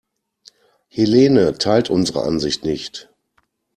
Helene 0.87 1.59
teilt 1.59 1.91
unsere 1.91 2.23
Ansicht 2.23 2.63
nicht. 2.65 3.11